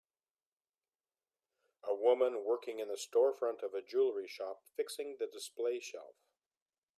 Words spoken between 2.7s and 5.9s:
in the storefront of a jewelry shop fixing the display